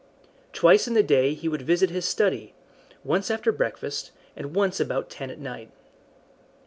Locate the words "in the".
0.87-1.03